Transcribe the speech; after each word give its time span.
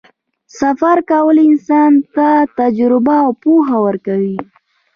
سفر 0.59 0.97
کول 1.11 1.37
انسان 1.49 1.91
ته 2.15 2.27
تجربه 2.57 3.15
او 3.25 3.31
پوهه 3.41 3.77
ورکوي. 3.85 4.37